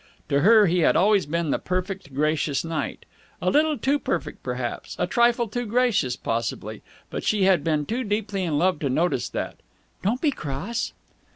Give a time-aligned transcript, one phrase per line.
[0.29, 3.05] To her he had always been the perfect, gracious knight.
[3.39, 6.81] A little too perfect, perhaps, a trifle too gracious, possibly,
[7.11, 9.57] but she had been too deeply in love to notice that.
[10.01, 10.93] "Don't be cross!"